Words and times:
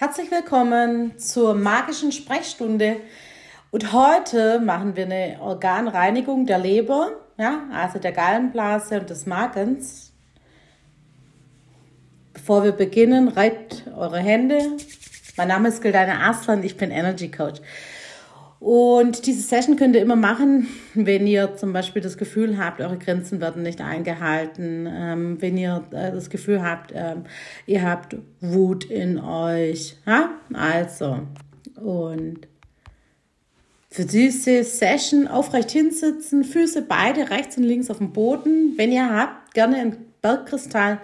Herzlich 0.00 0.30
willkommen 0.30 1.18
zur 1.18 1.54
magischen 1.54 2.12
Sprechstunde. 2.12 3.00
Und 3.72 3.92
heute 3.92 4.60
machen 4.60 4.94
wir 4.94 5.06
eine 5.06 5.38
Organreinigung 5.40 6.46
der 6.46 6.60
Leber, 6.60 7.10
ja, 7.36 7.62
also 7.72 7.98
der 7.98 8.12
Gallenblase 8.12 9.00
und 9.00 9.10
des 9.10 9.26
Magens. 9.26 10.12
Bevor 12.32 12.62
wir 12.62 12.70
beginnen, 12.70 13.26
reibt 13.26 13.88
eure 13.96 14.20
Hände. 14.20 14.60
Mein 15.36 15.48
Name 15.48 15.66
ist 15.66 15.82
Gildana 15.82 16.30
Aslan, 16.30 16.62
ich 16.62 16.76
bin 16.76 16.92
Energy 16.92 17.28
Coach. 17.28 17.60
Und 18.60 19.26
diese 19.26 19.42
Session 19.42 19.76
könnt 19.76 19.94
ihr 19.94 20.02
immer 20.02 20.16
machen, 20.16 20.66
wenn 20.94 21.26
ihr 21.26 21.54
zum 21.56 21.72
Beispiel 21.72 22.02
das 22.02 22.18
Gefühl 22.18 22.58
habt, 22.58 22.80
eure 22.80 22.98
Grenzen 22.98 23.40
werden 23.40 23.62
nicht 23.62 23.80
eingehalten, 23.80 24.88
ähm, 24.90 25.40
wenn 25.40 25.56
ihr 25.56 25.84
äh, 25.92 26.10
das 26.10 26.28
Gefühl 26.28 26.62
habt, 26.62 26.92
ähm, 26.94 27.24
ihr 27.66 27.82
habt 27.82 28.16
Wut 28.40 28.84
in 28.84 29.18
euch. 29.18 29.96
Ja? 30.06 30.30
Also, 30.52 31.20
und 31.80 32.48
für 33.90 34.04
diese 34.04 34.64
Session 34.64 35.28
aufrecht 35.28 35.70
hinsitzen, 35.70 36.44
Füße 36.44 36.82
beide 36.82 37.30
rechts 37.30 37.56
und 37.56 37.62
links 37.62 37.90
auf 37.90 37.98
dem 37.98 38.12
Boden. 38.12 38.74
Wenn 38.76 38.92
ihr 38.92 39.08
habt, 39.08 39.54
gerne 39.54 39.76
einen 39.76 39.96
Bergkristall 40.20 41.00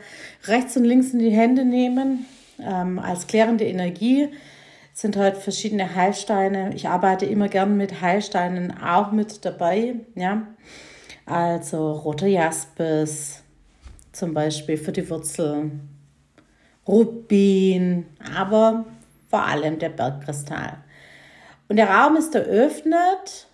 rechts 0.47 0.77
und 0.77 0.85
links 0.85 1.11
in 1.11 1.21
die 1.21 1.31
Hände 1.31 1.65
nehmen 1.65 2.27
ähm, 2.61 2.99
als 2.99 3.27
klärende 3.27 3.65
Energie 3.65 4.29
sind 4.95 5.17
halt 5.17 5.37
verschiedene 5.37 5.95
Heilsteine. 5.95 6.73
Ich 6.75 6.89
arbeite 6.89 7.27
immer 7.27 7.49
gern 7.49 7.77
mit 7.77 8.01
Heilsteinen 8.01 8.73
auch 8.81 9.11
mit 9.11 9.45
dabei. 9.45 9.97
Ja? 10.15 10.47
Also 11.27 11.93
roter 11.93 12.29
Jaspis 12.29 13.43
zum 14.13 14.33
Beispiel 14.33 14.77
für 14.77 14.93
die 14.93 15.11
Wurzel, 15.11 15.73
Rubin, 16.87 18.07
aber 18.37 18.85
vor 19.29 19.43
allem 19.43 19.81
der 19.81 19.89
Bergkristall. 19.89 20.79
Und 21.69 21.77
der 21.77 21.91
Raum 21.91 22.17
ist 22.17 22.35
eröffnet, 22.35 23.49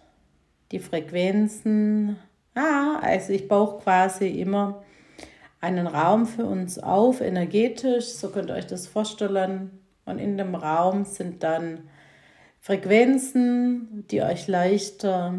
die 0.72 0.80
Frequenzen. 0.80 2.18
Ah, 2.55 2.98
also 3.00 3.33
ich 3.33 3.48
baue 3.48 3.78
quasi 3.78 4.28
immer 4.28 4.83
einen 5.62 5.86
Raum 5.86 6.27
für 6.27 6.44
uns 6.44 6.78
auf, 6.78 7.22
energetisch, 7.22 8.06
so 8.06 8.28
könnt 8.30 8.50
ihr 8.50 8.56
euch 8.56 8.66
das 8.66 8.86
vorstellen. 8.86 9.80
Und 10.11 10.19
in 10.19 10.36
dem 10.36 10.55
Raum 10.55 11.05
sind 11.05 11.42
dann 11.42 11.89
Frequenzen, 12.61 14.05
die 14.11 14.22
euch 14.22 14.47
leichter 14.47 15.34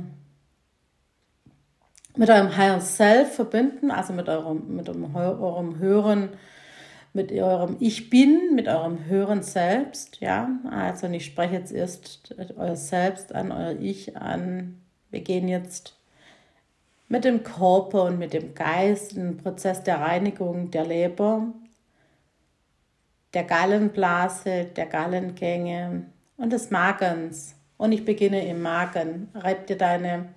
mit 2.15 2.29
eurem 2.29 2.55
Higher 2.57 2.81
Self 2.81 3.35
verbinden, 3.35 3.91
also 3.91 4.13
mit 4.13 4.27
eurem, 4.27 4.75
mit 4.75 4.89
eurem, 4.89 5.77
höheren, 5.79 6.29
mit 7.13 7.31
eurem 7.31 7.77
Ich 7.79 8.09
Bin, 8.09 8.55
mit 8.55 8.67
eurem 8.67 9.05
höheren 9.05 9.43
Selbst, 9.43 10.19
ja. 10.19 10.49
Also 10.69 11.07
ich 11.07 11.25
spreche 11.25 11.53
jetzt 11.53 11.71
erst 11.71 12.35
euer 12.57 12.75
Selbst 12.75 13.33
an, 13.33 13.51
euer 13.51 13.79
Ich 13.79 14.17
an. 14.17 14.81
Wir 15.09 15.21
gehen 15.21 15.47
jetzt 15.47 15.95
mit 17.07 17.25
dem 17.25 17.43
Körper 17.43 18.05
und 18.05 18.17
mit 18.17 18.33
dem 18.33 18.55
Geist 18.55 19.13
in 19.13 19.23
den 19.23 19.37
Prozess 19.37 19.83
der 19.83 19.99
Reinigung 19.99 20.71
der 20.71 20.85
Leber 20.85 21.53
der 23.33 23.43
Gallenblase, 23.43 24.65
der 24.75 24.85
Gallengänge 24.85 26.05
und 26.37 26.51
des 26.51 26.69
Magens. 26.69 27.55
Und 27.77 27.91
ich 27.91 28.05
beginne 28.05 28.45
im 28.47 28.61
Magen. 28.61 29.29
Reib 29.33 29.67
dir 29.67 29.77
deine 29.77 30.29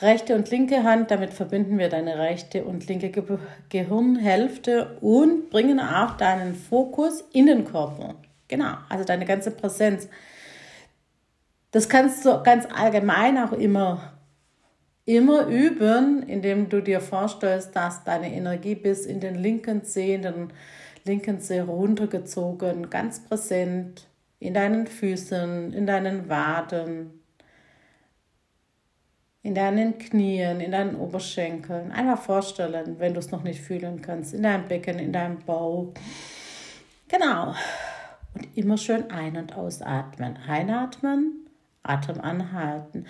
rechte 0.00 0.34
und 0.34 0.50
linke 0.50 0.84
Hand, 0.84 1.10
damit 1.10 1.32
verbinden 1.32 1.78
wir 1.78 1.88
deine 1.88 2.18
rechte 2.18 2.64
und 2.64 2.86
linke 2.86 3.10
Ge 3.10 3.38
Gehirnhälfte 3.68 4.98
und 5.00 5.50
bringen 5.50 5.80
auch 5.80 6.16
deinen 6.16 6.54
Fokus 6.54 7.24
in 7.32 7.46
den 7.46 7.64
Körper. 7.64 8.14
Genau, 8.48 8.74
also 8.88 9.04
deine 9.04 9.24
ganze 9.24 9.50
Präsenz. 9.50 10.08
Das 11.70 11.88
kannst 11.88 12.24
du 12.24 12.42
ganz 12.42 12.66
allgemein 12.74 13.38
auch 13.38 13.52
immer, 13.52 14.14
immer 15.04 15.46
üben, 15.46 16.22
indem 16.22 16.68
du 16.68 16.80
dir 16.80 17.00
vorstellst, 17.00 17.76
dass 17.76 18.04
deine 18.04 18.32
Energie 18.32 18.74
bis 18.74 19.04
in 19.04 19.20
den 19.20 19.34
linken 19.34 19.84
Zeh, 19.84 20.14
in 20.14 20.22
den 20.22 20.52
linken 21.04 21.40
Zeh 21.40 21.60
runtergezogen, 21.60 22.90
ganz 22.90 23.24
präsent 23.24 24.06
in 24.40 24.54
deinen 24.54 24.86
Füßen, 24.86 25.72
in 25.72 25.86
deinen 25.86 26.28
Waden, 26.28 27.22
in 29.42 29.54
deinen 29.54 29.98
Knien, 29.98 30.60
in 30.60 30.72
deinen 30.72 30.96
Oberschenkeln. 30.96 31.92
Einfach 31.92 32.20
vorstellen, 32.20 32.96
wenn 32.98 33.14
du 33.14 33.20
es 33.20 33.30
noch 33.30 33.42
nicht 33.42 33.60
fühlen 33.60 34.02
kannst, 34.02 34.34
in 34.34 34.42
deinem 34.42 34.68
Becken, 34.68 34.98
in 34.98 35.12
deinem 35.12 35.38
Bauch. 35.38 35.92
Genau. 37.08 37.54
Und 38.34 38.56
immer 38.56 38.76
schön 38.76 39.10
ein- 39.10 39.36
und 39.36 39.56
ausatmen. 39.56 40.38
Einatmen, 40.46 41.48
Atem 41.82 42.20
anhalten. 42.20 43.06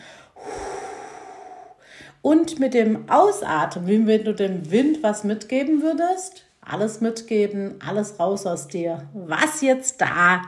Und 2.22 2.58
mit 2.58 2.74
dem 2.74 3.08
Ausatmen, 3.08 3.86
wie 3.86 4.06
wenn 4.06 4.24
du 4.24 4.34
dem 4.34 4.70
Wind 4.70 5.02
was 5.02 5.24
mitgeben 5.24 5.82
würdest, 5.82 6.44
alles 6.60 7.00
mitgeben, 7.00 7.76
alles 7.86 8.18
raus 8.18 8.46
aus 8.46 8.68
dir. 8.68 9.08
Was 9.14 9.60
jetzt 9.60 10.00
da 10.00 10.42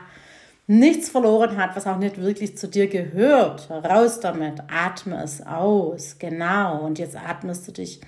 nichts 0.67 1.09
verloren 1.09 1.57
hat, 1.57 1.75
was 1.75 1.87
auch 1.87 1.97
nicht 1.97 2.21
wirklich 2.21 2.57
zu 2.57 2.67
dir 2.67 2.87
gehört, 2.87 3.69
raus 3.69 4.19
damit, 4.19 4.61
atme 4.71 5.21
es 5.23 5.45
aus. 5.45 6.17
Genau. 6.19 6.81
Und 6.81 6.99
jetzt 6.99 7.17
atmest 7.17 7.67
du 7.67 7.71
dich 7.73 7.99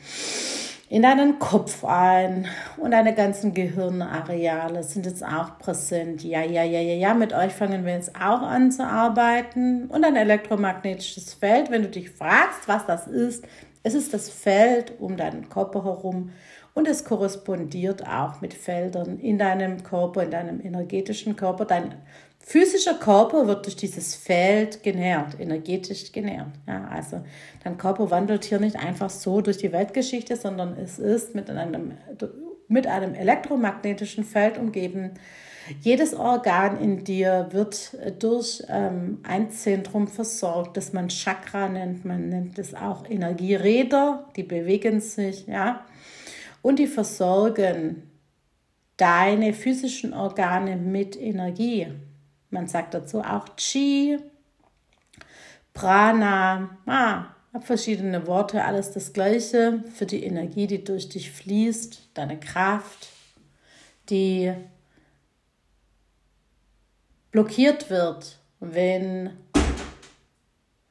in 0.93 1.01
deinen 1.01 1.39
Kopf 1.39 1.83
ein 1.83 2.45
und 2.77 2.91
deine 2.91 3.15
ganzen 3.15 3.55
Gehirnareale 3.55 4.83
sind 4.83 5.07
jetzt 5.07 5.25
auch 5.25 5.57
präsent. 5.57 6.23
Ja, 6.23 6.43
ja, 6.43 6.63
ja, 6.63 6.79
ja, 6.79 6.93
ja, 6.93 7.13
mit 7.15 7.33
euch 7.33 7.51
fangen 7.51 7.83
wir 7.83 7.93
jetzt 7.93 8.15
auch 8.15 8.43
an 8.43 8.71
zu 8.71 8.85
arbeiten. 8.85 9.87
Und 9.87 10.05
ein 10.05 10.15
elektromagnetisches 10.15 11.33
Feld, 11.33 11.71
wenn 11.71 11.81
du 11.81 11.89
dich 11.89 12.11
fragst, 12.11 12.67
was 12.67 12.85
das 12.85 13.07
ist, 13.07 13.43
es 13.81 13.95
ist 13.95 14.13
das 14.13 14.29
Feld 14.29 14.93
um 14.99 15.17
deinen 15.17 15.49
Körper 15.49 15.83
herum 15.83 16.31
und 16.73 16.87
es 16.87 17.05
korrespondiert 17.05 18.07
auch 18.07 18.41
mit 18.41 18.53
Feldern 18.53 19.19
in 19.19 19.37
deinem 19.37 19.83
Körper, 19.83 20.23
in 20.23 20.31
deinem 20.31 20.59
energetischen 20.59 21.35
Körper. 21.35 21.65
Dein 21.65 21.95
physischer 22.39 22.95
Körper 22.95 23.47
wird 23.47 23.65
durch 23.65 23.75
dieses 23.75 24.15
Feld 24.15 24.81
genährt, 24.81 25.39
energetisch 25.39 26.11
genährt. 26.11 26.49
Ja, 26.67 26.87
also 26.91 27.23
dein 27.63 27.77
Körper 27.77 28.09
wandelt 28.09 28.43
hier 28.43 28.59
nicht 28.59 28.75
einfach 28.75 29.09
so 29.09 29.41
durch 29.41 29.57
die 29.57 29.71
Weltgeschichte, 29.71 30.35
sondern 30.35 30.75
es 30.77 30.97
ist 30.97 31.35
mit 31.35 31.49
einem, 31.49 31.93
mit 32.67 32.87
einem 32.87 33.13
elektromagnetischen 33.13 34.23
Feld 34.23 34.57
umgeben. 34.57 35.11
Jedes 35.79 36.13
Organ 36.13 36.77
in 36.81 37.05
dir 37.05 37.47
wird 37.51 37.95
durch 38.19 38.63
ähm, 38.67 39.19
ein 39.23 39.49
Zentrum 39.49 40.07
versorgt, 40.09 40.75
das 40.75 40.91
man 40.91 41.07
Chakra 41.07 41.69
nennt. 41.69 42.03
Man 42.03 42.27
nennt 42.27 42.59
es 42.59 42.73
auch 42.73 43.09
Energieräder, 43.09 44.27
die 44.35 44.43
bewegen 44.43 44.99
sich, 44.99 45.47
ja 45.47 45.85
und 46.63 46.79
die 46.79 46.87
versorgen 46.87 48.09
deine 48.97 49.53
physischen 49.53 50.15
Organe 50.15 50.75
mit 50.75 51.15
Energie. 51.15 51.87
Man 52.49 52.67
sagt 52.67 52.95
dazu 52.95 53.21
auch 53.21 53.55
Chi, 53.57 54.17
Prana, 55.73 56.77
ah, 56.87 57.25
verschiedene 57.61 58.25
Worte, 58.25 58.63
alles 58.63 58.91
das 58.91 59.13
Gleiche 59.13 59.83
für 59.93 60.07
die 60.07 60.23
Energie, 60.23 60.65
die 60.65 60.83
durch 60.83 61.09
dich 61.09 61.31
fließt, 61.31 62.09
deine 62.15 62.39
Kraft, 62.39 63.09
die 64.09 64.53
blockiert 67.31 67.89
wird, 67.89 68.39
wenn 68.59 69.31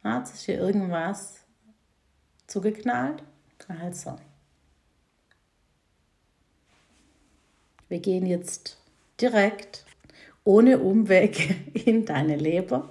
hat 0.04 0.28
sich 0.28 0.44
hier 0.44 0.58
irgendwas 0.58 1.44
zugeknallt. 2.46 3.22
Also. 3.80 4.16
Wir 7.92 8.00
gehen 8.00 8.24
jetzt 8.24 8.78
direkt 9.20 9.84
ohne 10.44 10.78
Umwege 10.78 11.54
in 11.84 12.06
deine 12.06 12.36
Leber. 12.36 12.88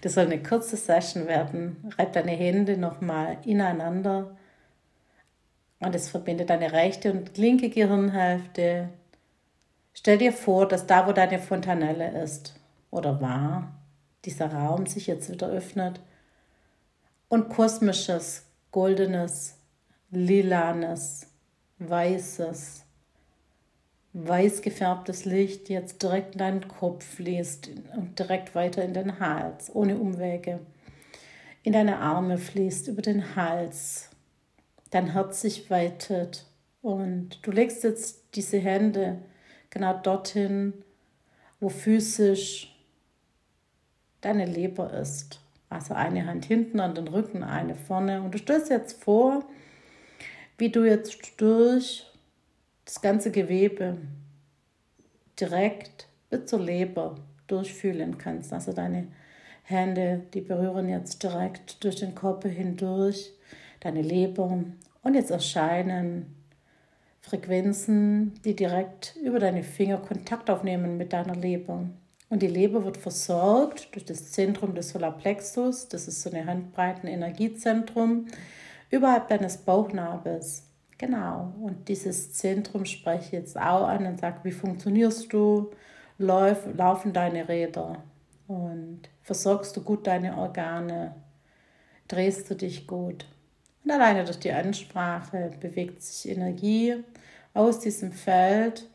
Das 0.00 0.14
soll 0.14 0.24
eine 0.24 0.42
kurze 0.42 0.78
Session 0.78 1.26
werden. 1.26 1.76
Reib 1.98 2.14
deine 2.14 2.30
Hände 2.30 2.78
nochmal 2.78 3.36
ineinander 3.44 4.34
und 5.80 5.94
es 5.94 6.08
verbindet 6.08 6.48
deine 6.48 6.72
rechte 6.72 7.12
und 7.12 7.36
linke 7.36 7.68
Gehirnhälfte. 7.68 8.88
Stell 9.92 10.16
dir 10.16 10.32
vor, 10.32 10.66
dass 10.66 10.86
da, 10.86 11.06
wo 11.06 11.12
deine 11.12 11.38
Fontanelle 11.38 12.22
ist 12.22 12.58
oder 12.90 13.20
war, 13.20 13.74
dieser 14.24 14.50
Raum 14.50 14.86
sich 14.86 15.08
jetzt 15.08 15.30
wieder 15.30 15.48
öffnet 15.48 16.00
und 17.28 17.50
kosmisches, 17.50 18.46
goldenes, 18.70 19.58
lilanes, 20.10 21.26
weißes, 21.80 22.81
weiß 24.14 24.62
gefärbtes 24.62 25.24
Licht 25.24 25.68
jetzt 25.68 26.02
direkt 26.02 26.34
in 26.34 26.38
deinen 26.38 26.68
Kopf 26.68 27.04
fließt 27.04 27.70
und 27.96 28.18
direkt 28.18 28.54
weiter 28.54 28.84
in 28.84 28.94
den 28.94 29.18
Hals, 29.18 29.74
ohne 29.74 29.96
Umwege. 29.96 30.60
In 31.62 31.72
deine 31.72 31.98
Arme 31.98 32.38
fließt, 32.38 32.88
über 32.88 33.02
den 33.02 33.36
Hals. 33.36 34.10
Dein 34.90 35.12
Herz 35.12 35.40
sich 35.40 35.70
weitet 35.70 36.46
und 36.82 37.38
du 37.46 37.50
legst 37.50 37.84
jetzt 37.84 38.34
diese 38.34 38.58
Hände 38.58 39.22
genau 39.70 39.94
dorthin, 39.94 40.74
wo 41.60 41.68
physisch 41.68 42.76
deine 44.20 44.44
Leber 44.44 44.92
ist. 44.92 45.40
Also 45.70 45.94
eine 45.94 46.26
Hand 46.26 46.44
hinten 46.44 46.80
an 46.80 46.94
den 46.94 47.08
Rücken, 47.08 47.42
eine 47.42 47.74
vorne. 47.74 48.20
Und 48.20 48.34
du 48.34 48.38
stellst 48.38 48.68
jetzt 48.68 49.02
vor, 49.02 49.44
wie 50.58 50.68
du 50.68 50.84
jetzt 50.84 51.40
durch 51.40 52.11
das 52.92 53.00
ganze 53.00 53.30
Gewebe 53.30 53.96
direkt 55.40 56.08
bis 56.28 56.44
zur 56.44 56.60
Leber 56.60 57.14
durchfühlen 57.46 58.18
kannst. 58.18 58.52
Also 58.52 58.74
deine 58.74 59.08
Hände, 59.62 60.24
die 60.34 60.42
berühren 60.42 60.90
jetzt 60.90 61.22
direkt 61.22 61.82
durch 61.82 61.96
den 61.96 62.14
Körper 62.14 62.50
hindurch, 62.50 63.32
deine 63.80 64.02
Leber. 64.02 64.62
Und 65.02 65.14
jetzt 65.14 65.30
erscheinen 65.30 66.36
Frequenzen, 67.22 68.34
die 68.44 68.54
direkt 68.54 69.16
über 69.24 69.38
deine 69.38 69.62
Finger 69.62 69.96
Kontakt 69.96 70.50
aufnehmen 70.50 70.98
mit 70.98 71.14
deiner 71.14 71.34
Leber. 71.34 71.88
Und 72.28 72.42
die 72.42 72.46
Leber 72.46 72.84
wird 72.84 72.98
versorgt 72.98 73.94
durch 73.94 74.04
das 74.04 74.32
Zentrum 74.32 74.74
des 74.74 74.90
Solarplexus, 74.90 75.88
das 75.88 76.08
ist 76.08 76.20
so 76.20 76.28
eine 76.28 76.44
Handbreiten 76.44 77.06
Energiezentrum, 77.06 78.26
überhalb 78.90 79.28
deines 79.28 79.56
Bauchnabels. 79.56 80.64
Genau, 81.02 81.52
und 81.60 81.88
dieses 81.88 82.32
Zentrum 82.32 82.84
spreche 82.84 83.24
ich 83.24 83.32
jetzt 83.32 83.58
auch 83.58 83.88
an 83.88 84.06
und 84.06 84.20
sage, 84.20 84.38
wie 84.44 84.52
funktionierst 84.52 85.32
du? 85.32 85.72
Lauf, 86.16 86.64
laufen 86.76 87.12
deine 87.12 87.48
Räder 87.48 88.04
und 88.46 89.00
versorgst 89.20 89.76
du 89.76 89.82
gut 89.82 90.06
deine 90.06 90.38
Organe? 90.38 91.16
Drehst 92.06 92.48
du 92.48 92.54
dich 92.54 92.86
gut? 92.86 93.26
Und 93.82 93.90
alleine 93.90 94.22
durch 94.22 94.38
die 94.38 94.52
Ansprache 94.52 95.50
bewegt 95.58 96.02
sich 96.02 96.30
Energie 96.30 97.02
aus 97.52 97.80
diesem 97.80 98.12
Feld, 98.12 98.88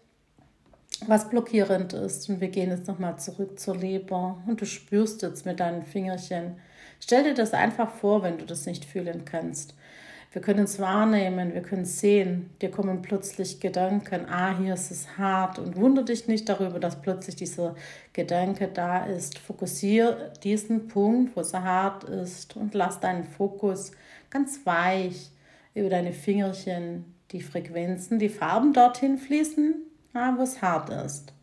was 1.07 1.29
blockierend 1.29 1.91
ist. 1.91 2.29
Und 2.29 2.39
wir 2.39 2.47
gehen 2.47 2.69
jetzt 2.69 2.87
nochmal 2.87 3.19
zurück 3.19 3.59
zur 3.59 3.75
Leber 3.75 4.41
und 4.47 4.61
du 4.61 4.65
spürst 4.65 5.23
jetzt 5.23 5.45
mit 5.45 5.59
deinen 5.59 5.83
Fingerchen. 5.83 6.55
Stell 7.01 7.25
dir 7.25 7.33
das 7.33 7.51
einfach 7.51 7.91
vor, 7.91 8.23
wenn 8.23 8.37
du 8.37 8.45
das 8.45 8.65
nicht 8.65 8.85
fühlen 8.85 9.25
kannst. 9.25 9.73
Wir 10.33 10.41
können 10.41 10.65
es 10.65 10.79
wahrnehmen, 10.79 11.53
wir 11.53 11.61
können 11.61 11.83
es 11.83 11.99
sehen. 11.99 12.49
Dir 12.61 12.69
kommen 12.69 13.01
plötzlich 13.01 13.61
Gedanken, 13.61 14.25
ah, 14.29 14.57
hier 14.57 14.73
ist 14.73 14.91
es 14.91 15.17
hart. 15.17 15.57
Und 15.57 15.77
wundere 15.77 16.05
dich 16.05 16.27
nicht 16.27 16.49
darüber, 16.49 16.79
dass 16.79 17.01
plötzlich 17.01 17.37
dieser 17.37 17.75
Gedanke 18.11 18.67
da 18.67 19.05
ist. 19.05 19.39
Fokussiere 19.39 20.33
diesen 20.43 20.89
Punkt, 20.89 21.35
wo 21.35 21.39
es 21.39 21.53
hart 21.53 22.03
ist 22.03 22.57
und 22.57 22.73
lass 22.73 22.99
deinen 22.99 23.23
Fokus 23.23 23.91
ganz 24.29 24.65
weich 24.65 25.31
über 25.73 25.89
deine 25.89 26.11
Fingerchen, 26.11 27.05
die 27.31 27.41
Frequenzen, 27.41 28.19
die 28.19 28.29
Farben 28.29 28.73
dorthin 28.73 29.17
fließen, 29.17 29.75
wo 30.13 30.41
es 30.41 30.61
hart 30.61 30.89
ist, 30.89 31.33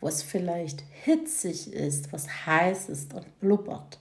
wo 0.00 0.08
es 0.08 0.22
vielleicht 0.22 0.84
hitzig 1.04 1.72
ist, 1.72 2.12
was 2.12 2.46
heiß 2.46 2.90
ist 2.90 3.12
und 3.14 3.40
blubbert. 3.40 3.98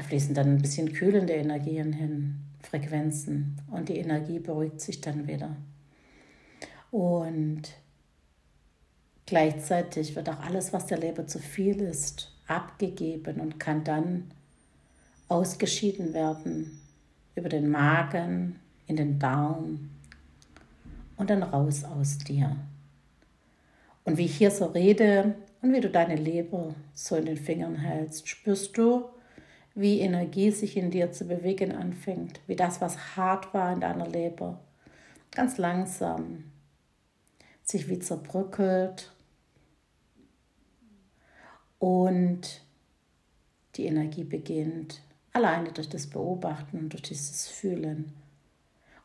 Da 0.00 0.06
fließen 0.06 0.34
dann 0.34 0.54
ein 0.54 0.62
bisschen 0.62 0.94
kühlende 0.94 1.34
Energien 1.34 1.92
hin, 1.92 2.36
Frequenzen, 2.62 3.60
und 3.70 3.90
die 3.90 3.98
Energie 3.98 4.38
beruhigt 4.38 4.80
sich 4.80 5.02
dann 5.02 5.28
wieder. 5.28 5.54
Und 6.90 7.64
gleichzeitig 9.26 10.16
wird 10.16 10.30
auch 10.30 10.40
alles, 10.40 10.72
was 10.72 10.86
der 10.86 10.96
Leber 10.96 11.26
zu 11.26 11.38
viel 11.38 11.82
ist, 11.82 12.34
abgegeben 12.46 13.42
und 13.42 13.60
kann 13.60 13.84
dann 13.84 14.30
ausgeschieden 15.28 16.14
werden 16.14 16.80
über 17.34 17.50
den 17.50 17.68
Magen, 17.68 18.58
in 18.86 18.96
den 18.96 19.18
Darm 19.18 19.90
und 21.18 21.28
dann 21.28 21.42
raus 21.42 21.84
aus 21.84 22.16
dir. 22.16 22.56
Und 24.04 24.16
wie 24.16 24.24
ich 24.24 24.38
hier 24.38 24.50
so 24.50 24.64
rede 24.64 25.34
und 25.60 25.74
wie 25.74 25.80
du 25.80 25.90
deine 25.90 26.16
Leber 26.16 26.74
so 26.94 27.16
in 27.16 27.26
den 27.26 27.36
Fingern 27.36 27.76
hältst, 27.76 28.26
spürst 28.26 28.78
du, 28.78 29.10
wie 29.74 30.00
Energie 30.00 30.50
sich 30.50 30.76
in 30.76 30.90
dir 30.90 31.12
zu 31.12 31.26
bewegen 31.26 31.72
anfängt, 31.72 32.40
wie 32.46 32.56
das, 32.56 32.80
was 32.80 33.16
hart 33.16 33.54
war 33.54 33.72
in 33.72 33.80
deiner 33.80 34.06
Leber, 34.06 34.60
ganz 35.30 35.58
langsam 35.58 36.44
sich 37.62 37.88
wie 37.88 37.98
zerbröckelt 37.98 39.12
und 41.78 42.62
die 43.76 43.86
Energie 43.86 44.24
beginnt 44.24 45.02
Alleine 45.32 45.70
durch 45.70 45.88
das 45.88 46.08
Beobachten 46.08 46.88
durch 46.88 47.02
dieses 47.02 47.46
Fühlen 47.46 48.12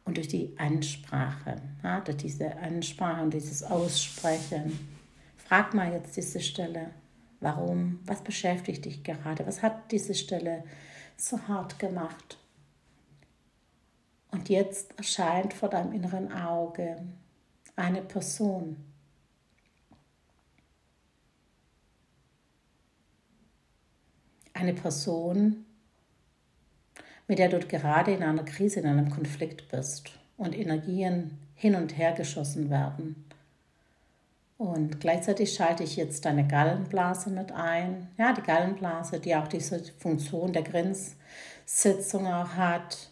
und 0.05 0.17
durch 0.17 0.27
die 0.27 0.55
Ansprache, 0.57 1.61
ja, 1.83 2.01
durch 2.01 2.17
diese 2.17 2.57
Ansprache 2.57 3.23
und 3.23 3.33
dieses 3.33 3.63
Aussprechen. 3.63 4.79
Frag 5.37 5.73
mal 5.75 5.91
jetzt 5.91 6.17
diese 6.17 6.39
Stelle, 6.39 6.89
warum, 7.39 7.99
was 8.05 8.23
beschäftigt 8.23 8.85
dich 8.85 9.03
gerade, 9.03 9.45
was 9.45 9.61
hat 9.61 9.91
diese 9.91 10.15
Stelle 10.15 10.63
so 11.17 11.39
hart 11.47 11.79
gemacht? 11.79 12.37
Und 14.31 14.49
jetzt 14.49 14.97
erscheint 14.97 15.53
vor 15.53 15.69
deinem 15.69 15.93
inneren 15.93 16.31
Auge 16.31 16.97
eine 17.75 18.01
Person. 18.01 18.77
Eine 24.53 24.73
Person, 24.73 25.65
mit 27.27 27.39
der 27.39 27.49
du 27.49 27.59
gerade 27.59 28.13
in 28.13 28.23
einer 28.23 28.43
Krise, 28.43 28.79
in 28.79 28.87
einem 28.87 29.09
Konflikt 29.09 29.69
bist 29.69 30.11
und 30.37 30.57
Energien 30.57 31.37
hin 31.55 31.75
und 31.75 31.97
her 31.97 32.13
geschossen 32.13 32.69
werden. 32.69 33.24
Und 34.57 35.01
gleichzeitig 35.01 35.53
schalte 35.53 35.83
ich 35.83 35.97
jetzt 35.97 36.23
deine 36.23 36.47
Gallenblase 36.47 37.29
mit 37.29 37.51
ein. 37.51 38.07
Ja, 38.17 38.31
die 38.31 38.41
Gallenblase, 38.41 39.19
die 39.19 39.35
auch 39.35 39.47
diese 39.49 39.83
Funktion 39.99 40.53
der 40.53 40.63
Grenzsitzung 40.63 42.27
auch 42.27 42.53
hat. 42.55 43.11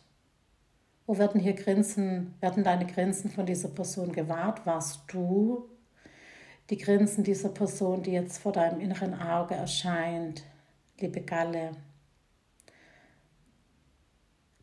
Wo 1.06 1.18
werden 1.18 1.42
hier 1.42 1.54
Grenzen, 1.54 2.34
werden 2.40 2.64
deine 2.64 2.86
Grenzen 2.86 3.30
von 3.30 3.46
dieser 3.46 3.68
Person 3.68 4.14
gewahrt? 4.14 4.66
Warst 4.66 5.02
du 5.10 5.70
die 6.70 6.78
Grenzen 6.78 7.26
dieser 7.26 7.50
Person, 7.50 8.04
die 8.04 8.12
jetzt 8.12 8.38
vor 8.38 8.54
deinem 8.54 8.80
inneren 8.80 9.14
Auge 9.14 9.56
erscheint? 9.56 10.44
Liebe 11.00 11.22
Galle, 11.22 11.72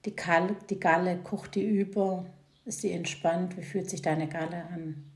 die, 0.07 0.17
Galle, 0.17 0.57
die 0.71 0.81
Galle, 0.81 1.19
kocht 1.19 1.57
die 1.57 1.67
über? 1.67 2.25
Ist 2.65 2.81
sie 2.81 2.93
entspannt? 2.93 3.59
Wie 3.59 3.63
fühlt 3.63 3.91
sich 3.91 4.01
deine 4.01 4.29
Galle 4.29 4.65
an? 4.73 5.11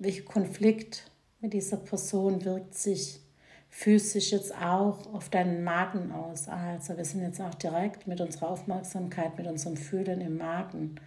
Welcher 0.00 0.22
Konflikt 0.22 1.10
mit 1.40 1.52
dieser 1.52 1.76
Person 1.76 2.44
wirkt 2.44 2.74
sich 2.74 3.20
physisch 3.68 4.30
jetzt 4.30 4.54
auch 4.54 5.12
auf 5.12 5.28
deinen 5.28 5.64
Magen 5.64 6.12
aus? 6.12 6.48
Also 6.48 6.96
wir 6.96 7.04
sind 7.04 7.22
jetzt 7.22 7.40
auch 7.40 7.54
direkt 7.54 8.06
mit 8.06 8.20
unserer 8.20 8.50
Aufmerksamkeit, 8.50 9.36
mit 9.36 9.48
unserem 9.48 9.76
Fühlen 9.76 10.20
im 10.20 10.36
Magen. 10.36 11.00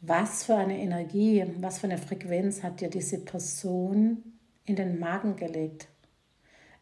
Was 0.00 0.44
für 0.44 0.54
eine 0.56 0.78
Energie, 0.78 1.44
was 1.60 1.78
für 1.78 1.86
eine 1.86 1.98
Frequenz 1.98 2.62
hat 2.62 2.80
dir 2.80 2.88
diese 2.88 3.18
Person 3.18 4.22
in 4.64 4.76
den 4.76 4.98
Magen 4.98 5.36
gelegt? 5.36 5.88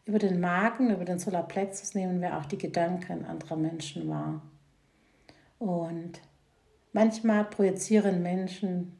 Über 0.05 0.19
den 0.19 0.39
Magen, 0.39 0.91
über 0.91 1.03
den 1.03 1.19
Solarplexus 1.19 1.93
nehmen 1.93 2.21
wir 2.21 2.37
auch 2.37 2.45
die 2.45 2.57
Gedanken 2.57 3.25
anderer 3.25 3.57
Menschen 3.57 4.07
wahr. 4.07 4.41
Und 5.59 6.21
manchmal 6.93 7.43
projizieren 7.43 8.21
Menschen 8.21 8.93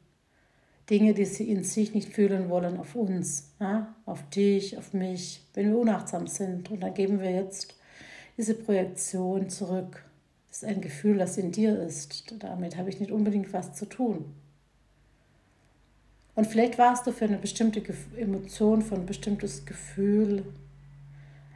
Dinge, 0.88 1.14
die 1.14 1.24
sie 1.24 1.50
in 1.50 1.64
sich 1.64 1.94
nicht 1.94 2.12
fühlen 2.12 2.48
wollen, 2.48 2.78
auf 2.78 2.94
uns, 2.94 3.52
ja? 3.60 3.94
auf 4.04 4.28
dich, 4.30 4.78
auf 4.78 4.92
mich, 4.92 5.42
wenn 5.54 5.70
wir 5.70 5.78
unachtsam 5.78 6.26
sind. 6.26 6.70
Und 6.70 6.80
dann 6.80 6.94
geben 6.94 7.20
wir 7.20 7.30
jetzt 7.30 7.74
diese 8.36 8.54
Projektion 8.54 9.48
zurück. 9.48 10.04
Das 10.48 10.62
ist 10.62 10.68
ein 10.68 10.80
Gefühl, 10.80 11.18
das 11.18 11.38
in 11.38 11.50
dir 11.50 11.80
ist. 11.80 12.34
Damit 12.38 12.76
habe 12.76 12.88
ich 12.88 13.00
nicht 13.00 13.10
unbedingt 13.10 13.52
was 13.52 13.74
zu 13.74 13.86
tun. 13.86 14.32
Und 16.34 16.46
vielleicht 16.46 16.78
warst 16.78 17.06
du 17.06 17.12
für 17.12 17.24
eine 17.24 17.38
bestimmte 17.38 17.82
Emotion, 18.16 18.82
für 18.82 18.94
ein 18.94 19.06
bestimmtes 19.06 19.64
Gefühl 19.64 20.44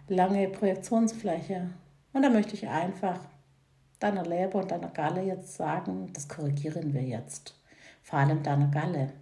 lange 0.08 0.48
Projektionsfläche. 0.48 1.70
Und 2.12 2.22
da 2.22 2.30
möchte 2.30 2.54
ich 2.54 2.66
einfach 2.66 3.20
deiner 4.00 4.24
Leber 4.24 4.60
und 4.60 4.70
deiner 4.70 4.88
Galle 4.88 5.22
jetzt 5.22 5.54
sagen, 5.54 6.10
das 6.14 6.28
korrigieren 6.28 6.92
wir 6.94 7.02
jetzt. 7.02 7.59
Vor 8.02 8.18
allem 8.18 8.42
deiner 8.42 8.68
Galle. 8.68 9.12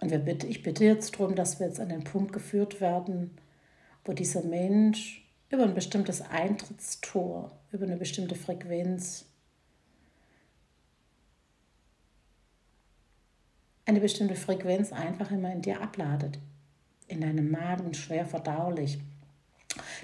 Und 0.00 0.24
bitte, 0.24 0.46
ich 0.46 0.62
bitte 0.62 0.84
jetzt 0.84 1.14
darum, 1.14 1.34
dass 1.34 1.60
wir 1.60 1.66
jetzt 1.66 1.80
an 1.80 1.90
den 1.90 2.04
Punkt 2.04 2.32
geführt 2.32 2.80
werden, 2.80 3.36
wo 4.04 4.12
dieser 4.12 4.42
Mensch 4.42 5.28
über 5.50 5.64
ein 5.64 5.74
bestimmtes 5.74 6.22
Eintrittstor, 6.22 7.52
über 7.70 7.84
eine 7.84 7.96
bestimmte 7.96 8.34
Frequenz, 8.34 9.26
eine 13.84 14.00
bestimmte 14.00 14.36
Frequenz 14.36 14.92
einfach 14.92 15.30
immer 15.30 15.52
in 15.52 15.62
dir 15.62 15.82
abladet 15.82 16.38
in 17.10 17.20
deinem 17.20 17.50
Magen 17.50 17.92
schwer 17.92 18.24
verdaulich, 18.24 19.00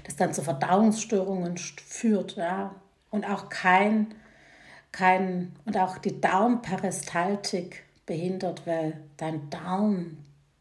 das 0.05 0.17
dann 0.17 0.35
zu 0.35 0.43
Verdauungsstörungen 0.43 1.57
führt, 1.57 2.37
ja, 2.37 2.75
und 3.11 3.25
auch 3.25 3.49
kein, 3.49 4.15
kein 4.97 5.53
und 5.67 5.77
auch 5.77 5.99
die 5.99 6.21
Darmperistaltik 6.21 7.85
behindert, 8.07 8.67
weil 8.67 8.99
dein 9.19 9.51
Darm, 9.51 10.17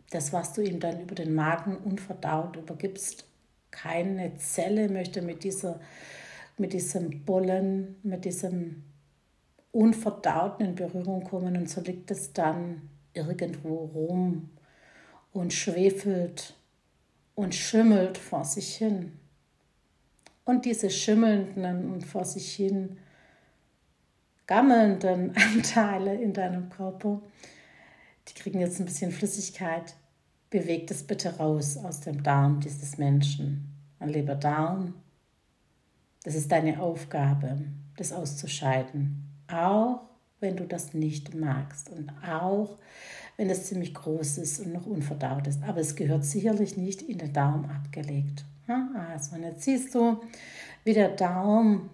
das, 0.10 0.34
was 0.34 0.52
du 0.54 0.62
ihm 0.62 0.82
dann 0.82 1.00
über 1.00 1.16
den 1.16 1.34
Magen 1.34 1.78
unverdaut 1.78 2.58
übergibst, 2.58 3.26
keine 3.72 4.36
Zelle 4.36 4.90
möchte 4.90 5.22
mit, 5.22 5.46
dieser, 5.46 5.80
mit 6.58 6.74
diesem 6.74 7.24
Bollen, 7.24 7.96
mit 8.04 8.26
diesem 8.26 8.84
Unverdauten 9.72 10.66
in 10.66 10.76
Berührung 10.76 11.24
kommen 11.24 11.56
und 11.56 11.70
so 11.70 11.80
liegt 11.80 12.12
es 12.12 12.34
dann 12.34 12.90
irgendwo 13.14 13.86
rum 13.86 14.50
und 15.32 15.54
schwefelt 15.54 16.56
und 17.36 17.56
schimmelt 17.56 18.18
vor 18.18 18.44
sich 18.44 18.76
hin. 18.76 19.14
Und 20.44 20.66
diese 20.66 20.90
schimmelnden 20.90 21.92
und 21.92 22.06
vor 22.06 22.26
sich 22.26 22.54
hin 22.54 22.98
gammelnden 24.48 25.36
Anteile 25.54 26.16
in 26.16 26.34
deinem 26.34 26.70
Körper, 26.70 27.22
die 28.28 28.34
kriegen 28.34 28.60
jetzt 28.60 28.80
ein 28.80 28.86
bisschen 28.86 29.12
Flüssigkeit. 29.12 29.96
Beweg 30.50 30.88
das 30.88 31.04
bitte 31.04 31.38
raus 31.38 31.78
aus 31.78 32.02
dem 32.02 32.24
Darm 32.24 32.60
dieses 32.60 32.98
Menschen. 32.98 33.74
Mein 34.00 34.10
lieber 34.10 34.36
Darm, 34.36 34.94
das 36.24 36.36
ist 36.36 36.52
deine 36.52 36.80
Aufgabe, 36.80 37.58
das 37.98 38.14
auszuscheiden. 38.14 39.24
Auch 39.48 40.02
wenn 40.40 40.56
du 40.56 40.66
das 40.66 40.94
nicht 40.94 41.36
magst 41.36 41.90
und 41.90 42.12
auch 42.28 42.78
wenn 43.38 43.50
es 43.50 43.66
ziemlich 43.66 43.94
groß 43.94 44.38
ist 44.38 44.60
und 44.60 44.74
noch 44.74 44.86
unverdaut 44.86 45.48
ist. 45.48 45.64
Aber 45.64 45.82
es 45.82 45.96
gehört 45.96 46.24
sicherlich 46.24 46.78
nicht 46.78 47.02
in 47.02 47.18
den 47.18 47.34
Darm 47.34 47.66
abgelegt. 47.66 48.46
Also, 48.68 49.36
und 49.36 49.44
jetzt 49.44 49.64
siehst 49.64 49.94
du, 49.94 50.22
wie 50.84 50.94
der 50.94 51.10
Darm 51.10 51.90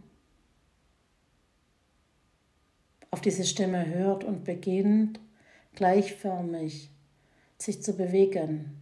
auf 3.22 3.26
diese 3.26 3.46
Stimme 3.46 3.86
hört 3.86 4.24
und 4.24 4.46
beginnt 4.46 5.20
gleichförmig 5.76 6.90
sich 7.60 7.84
zu 7.84 7.94
bewegen. 7.94 8.82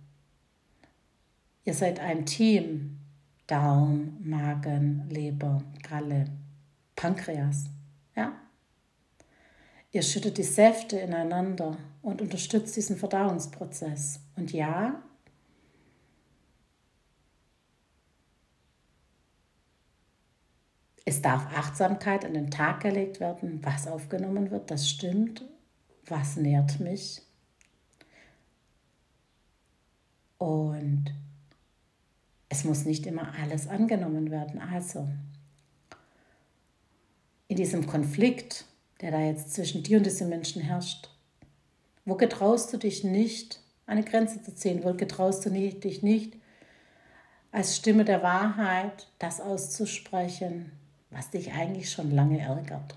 Ihr 1.66 1.74
seid 1.74 2.00
ein 2.00 2.26
Team. 2.26 3.00
Darm, 3.48 4.16
Magen, 4.22 5.10
Leber, 5.10 5.62
Galle, 5.84 6.28
Pankreas. 6.96 7.66
Ja? 8.16 8.32
Ihr 9.92 10.04
schüttet 10.04 10.38
die 10.38 10.44
Säfte 10.44 10.98
ineinander 10.98 11.76
und 12.02 12.22
unterstützt 12.22 12.78
diesen 12.78 12.96
Verdauungsprozess. 12.96 14.22
Und 14.38 14.54
ja, 14.54 15.04
es 21.10 21.24
darf 21.24 21.48
Achtsamkeit 21.56 22.24
an 22.24 22.36
den 22.36 22.52
Tag 22.52 22.82
gelegt 22.82 23.20
werden, 23.20 23.60
was 23.64 23.88
aufgenommen 23.88 24.52
wird, 24.52 24.70
das 24.70 24.88
stimmt. 24.88 25.44
Was 26.06 26.38
nährt 26.38 26.80
mich? 26.80 27.24
Und 30.38 31.06
es 32.48 32.64
muss 32.64 32.86
nicht 32.86 33.08
immer 33.08 33.34
alles 33.42 33.68
angenommen 33.68 34.30
werden. 34.30 34.62
Also, 34.62 35.08
in 37.48 37.58
diesem 37.58 37.88
Konflikt, 37.88 38.66
der 39.02 39.10
da 39.10 39.20
jetzt 39.20 39.54
zwischen 39.54 39.82
dir 39.82 39.98
und 39.98 40.06
diesem 40.06 40.30
Menschen 40.30 40.62
herrscht, 40.62 41.10
wo 42.06 42.16
getraust 42.16 42.72
du 42.72 42.78
dich 42.78 43.04
nicht, 43.04 43.62
eine 43.88 44.04
Grenze 44.04 44.44
zu 44.44 44.54
ziehen? 44.54 44.84
Wo 44.84 44.94
getraust 44.94 45.44
du 45.46 45.50
dich 45.50 46.04
nicht, 46.04 46.36
als 47.52 47.76
Stimme 47.76 48.06
der 48.06 48.22
Wahrheit 48.22 49.08
das 49.18 49.42
auszusprechen, 49.42 50.72
was 51.10 51.30
dich 51.30 51.52
eigentlich 51.52 51.92
schon 51.92 52.12
lange 52.12 52.40
ärgert? 52.40 52.96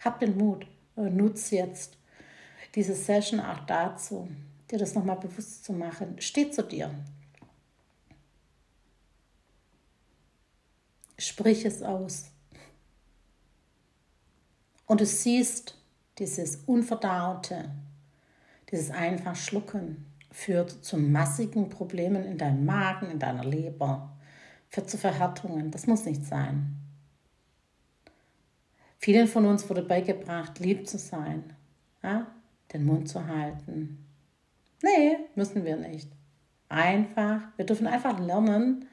Hab 0.00 0.20
den 0.20 0.36
Mut 0.36 0.66
und 0.96 1.16
nutze 1.16 1.56
jetzt 1.56 1.96
diese 2.74 2.94
Session 2.94 3.40
auch 3.40 3.60
dazu, 3.60 4.28
dir 4.70 4.78
das 4.78 4.94
nochmal 4.94 5.16
bewusst 5.16 5.64
zu 5.64 5.72
machen. 5.72 6.16
Steh 6.20 6.50
zu 6.50 6.62
dir. 6.62 6.90
Sprich 11.16 11.64
es 11.64 11.82
aus. 11.82 12.26
Und 14.86 15.00
du 15.00 15.06
siehst 15.06 15.76
dieses 16.18 16.56
Unverdaute, 16.66 17.70
dieses 18.70 18.90
einfach 18.90 19.36
Schlucken 19.36 20.06
führt 20.30 20.84
zu 20.84 20.96
massigen 20.96 21.68
Problemen 21.68 22.24
in 22.24 22.38
deinem 22.38 22.64
Magen, 22.64 23.10
in 23.10 23.18
deiner 23.18 23.44
Leber, 23.44 24.16
führt 24.68 24.90
zu 24.90 24.98
Verhärtungen. 24.98 25.70
Das 25.70 25.86
muss 25.86 26.04
nicht 26.04 26.24
sein. 26.24 26.76
Vielen 28.98 29.28
von 29.28 29.46
uns 29.46 29.68
wurde 29.68 29.82
beigebracht, 29.82 30.58
lieb 30.58 30.88
zu 30.88 30.98
sein, 30.98 31.44
ja? 32.02 32.26
den 32.72 32.84
Mund 32.84 33.08
zu 33.08 33.26
halten. 33.26 34.04
Nee, 34.82 35.16
müssen 35.34 35.64
wir 35.64 35.76
nicht. 35.76 36.10
Einfach, 36.68 37.42
wir 37.56 37.64
dürfen 37.64 37.86
einfach 37.86 38.18
lernen, 38.18 38.86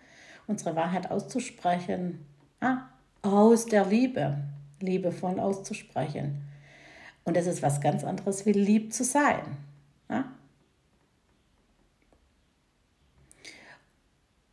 unsere 0.47 0.75
Wahrheit 0.75 1.09
auszusprechen, 1.09 2.25
ja? 2.61 2.89
aus 3.23 3.65
der 3.65 3.85
Liebe, 3.85 4.37
liebevoll 4.79 5.39
auszusprechen. 5.39 6.43
Und 7.23 7.35
das 7.35 7.47
ist 7.47 7.63
was 7.63 7.81
ganz 7.81 8.03
anderes 8.03 8.45
wie 8.45 8.51
lieb 8.51 8.93
zu 8.93 9.03
sein. 9.03 9.57
Ja? 10.07 10.31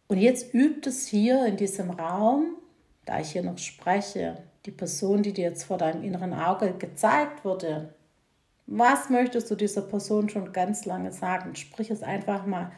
Und 0.09 0.19
jetzt 0.19 0.53
übt 0.55 0.89
es 0.89 1.07
hier 1.07 1.45
in 1.45 1.59
diesem 1.59 1.91
Raum, 1.91 2.57
da 3.05 3.21
ich 3.21 3.33
hier 3.33 3.43
noch 3.43 3.59
spreche, 3.59 4.43
die 4.67 4.71
Person, 4.71 5.23
die 5.23 5.33
dir 5.33 5.45
jetzt 5.45 5.65
vor 5.65 5.79
deinem 5.79 6.03
inneren 6.05 6.35
Auge 6.35 6.73
gezeigt 6.75 7.45
wurde, 7.45 7.95
was 8.67 9.11
möchtest 9.11 9.51
du 9.51 9.57
dieser 9.57 9.83
Person 9.83 10.29
schon 10.29 10.53
ganz 10.53 10.85
lange 10.85 11.13
sagen? 11.13 11.57
Sprich 11.57 11.91
es 11.91 12.03
einfach 12.03 12.47
mal 12.47 12.71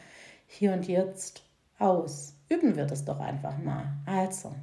hier 0.47 0.73
und 0.73 0.89
jetzt 0.89 1.43
aus. 1.79 2.35
Üben 2.49 2.77
wir 2.77 2.87
das 2.87 3.05
doch 3.05 3.21
einfach 3.21 3.59
mal. 3.59 3.93
Also, 4.07 4.55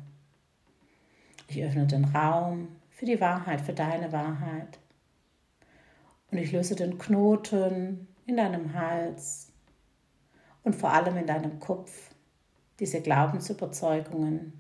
ich 1.48 1.63
öffne 1.63 1.86
den 1.86 2.06
Raum 2.06 2.70
für 2.89 3.06
die 3.06 3.22
Wahrheit, 3.22 3.62
für 3.62 3.74
deine 3.74 4.12
Wahrheit. 4.12 4.80
Und 6.32 6.38
ich 6.38 6.51
löse 6.51 6.75
den 6.75 6.98
Knoten 6.98 8.08
in 8.25 8.38
deinem 8.38 8.74
Hals 8.74 9.51
und 10.63 10.75
vor 10.75 10.91
allem 10.94 11.18
in 11.18 11.27
deinem 11.27 11.60
Kopf, 11.60 12.12
diese 12.80 13.01
Glaubensüberzeugungen, 13.01 14.53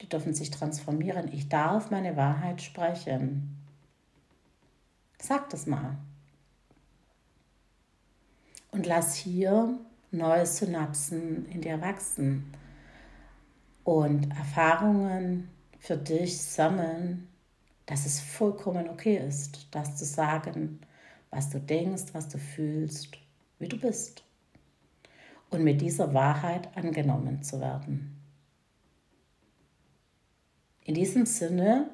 die 0.00 0.08
dürfen 0.08 0.34
sich 0.34 0.50
transformieren. 0.50 1.32
Ich 1.32 1.48
darf 1.48 1.90
meine 1.90 2.16
Wahrheit 2.16 2.62
sprechen. 2.62 3.56
Sag 5.20 5.50
das 5.50 5.66
mal. 5.66 5.96
Und 8.70 8.86
lass 8.86 9.14
hier 9.14 9.78
neue 10.10 10.46
Synapsen 10.46 11.46
in 11.46 11.60
dir 11.60 11.80
wachsen 11.80 12.52
und 13.84 14.30
Erfahrungen 14.30 15.48
für 15.78 15.96
dich 15.96 16.40
sammeln, 16.40 17.28
dass 17.86 18.06
es 18.06 18.20
vollkommen 18.20 18.88
okay 18.88 19.16
ist, 19.16 19.66
das 19.72 19.96
zu 19.96 20.04
sagen, 20.04 20.80
was 21.30 21.50
du 21.50 21.58
denkst, 21.58 22.12
was 22.12 22.28
du 22.28 22.38
fühlst, 22.38 23.18
wie 23.58 23.68
du 23.68 23.78
bist. 23.78 24.22
Und 25.50 25.64
mit 25.64 25.80
dieser 25.80 26.14
Wahrheit 26.14 26.68
angenommen 26.76 27.42
zu 27.42 27.60
werden. 27.60 28.19
In 30.84 30.94
diesem 30.94 31.26
Sinne, 31.26 31.90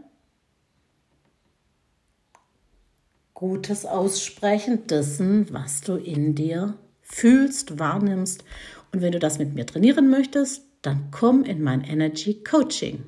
gutes 3.35 3.85
Aussprechen 3.85 4.87
dessen, 4.87 5.53
was 5.53 5.83
du 5.83 5.97
in 5.97 6.35
dir 6.35 6.79
fühlst, 7.03 7.79
wahrnimmst. 7.79 8.45
Und 8.93 9.03
wenn 9.03 9.13
du 9.13 9.19
das 9.19 9.39
mit 9.39 9.55
mir 9.55 9.67
trainieren 9.67 10.09
möchtest, 10.09 10.63
dann 10.83 11.11
komm 11.11 11.45
in 11.45 11.63
mein 11.63 11.83
Energy 11.83 12.43
Coaching. 12.43 13.05